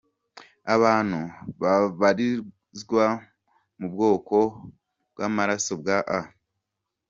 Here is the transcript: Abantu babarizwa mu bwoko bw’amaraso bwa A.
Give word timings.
Abantu 0.75 1.19
babarizwa 1.61 3.05
mu 3.77 3.87
bwoko 3.93 4.35
bw’amaraso 5.11 5.73
bwa 5.81 5.97
A. 6.17 6.19